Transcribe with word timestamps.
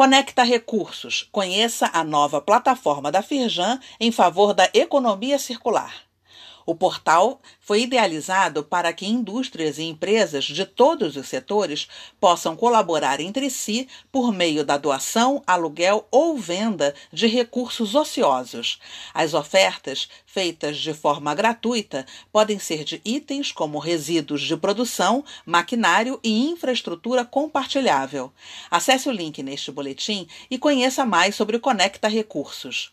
Conecta 0.00 0.42
Recursos. 0.42 1.28
Conheça 1.30 1.90
a 1.92 2.02
nova 2.02 2.40
plataforma 2.40 3.12
da 3.12 3.20
Firjan 3.20 3.78
em 4.00 4.10
favor 4.10 4.54
da 4.54 4.66
economia 4.72 5.38
circular. 5.38 6.09
O 6.70 6.74
portal 6.76 7.42
foi 7.58 7.82
idealizado 7.82 8.62
para 8.62 8.92
que 8.92 9.04
indústrias 9.04 9.76
e 9.76 9.82
empresas 9.82 10.44
de 10.44 10.64
todos 10.64 11.16
os 11.16 11.26
setores 11.26 11.88
possam 12.20 12.54
colaborar 12.54 13.18
entre 13.18 13.50
si 13.50 13.88
por 14.12 14.32
meio 14.32 14.64
da 14.64 14.78
doação, 14.78 15.42
aluguel 15.48 16.06
ou 16.12 16.38
venda 16.38 16.94
de 17.12 17.26
recursos 17.26 17.96
ociosos. 17.96 18.78
As 19.12 19.34
ofertas, 19.34 20.08
feitas 20.24 20.78
de 20.78 20.94
forma 20.94 21.34
gratuita, 21.34 22.06
podem 22.30 22.60
ser 22.60 22.84
de 22.84 23.02
itens 23.04 23.50
como 23.50 23.80
resíduos 23.80 24.42
de 24.42 24.56
produção, 24.56 25.24
maquinário 25.44 26.20
e 26.22 26.50
infraestrutura 26.50 27.24
compartilhável. 27.24 28.32
Acesse 28.70 29.08
o 29.08 29.12
link 29.12 29.42
neste 29.42 29.72
boletim 29.72 30.28
e 30.48 30.56
conheça 30.56 31.04
mais 31.04 31.34
sobre 31.34 31.56
o 31.56 31.60
Conecta 31.60 32.06
Recursos. 32.06 32.92